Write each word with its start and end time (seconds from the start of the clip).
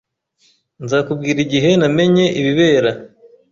Nzakubwira 0.83 1.39
igihe 1.45 1.69
namenye 1.79 2.25
ibibera 2.39 2.91